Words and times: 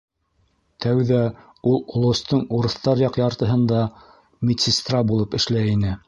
Тәүҙә 0.85 1.17
ул 1.71 1.75
олостоң 1.99 2.41
урыҫтар 2.59 3.03
яҡ 3.03 3.19
яртыһында 3.23 3.81
медсестра 4.51 5.03
булып 5.13 5.37
эшләй 5.41 5.75
ине. 5.75 5.93